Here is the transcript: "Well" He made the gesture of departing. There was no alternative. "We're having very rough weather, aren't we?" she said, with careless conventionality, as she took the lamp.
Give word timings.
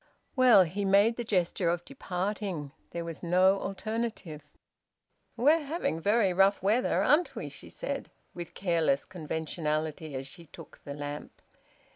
"Well" 0.35 0.63
He 0.63 0.83
made 0.83 1.15
the 1.15 1.23
gesture 1.23 1.69
of 1.69 1.85
departing. 1.85 2.71
There 2.89 3.05
was 3.05 3.21
no 3.21 3.59
alternative. 3.61 4.41
"We're 5.37 5.61
having 5.63 5.99
very 6.01 6.33
rough 6.33 6.63
weather, 6.63 7.03
aren't 7.03 7.35
we?" 7.35 7.49
she 7.49 7.69
said, 7.69 8.09
with 8.33 8.55
careless 8.55 9.05
conventionality, 9.05 10.15
as 10.15 10.25
she 10.25 10.47
took 10.47 10.81
the 10.85 10.95
lamp. 10.95 11.39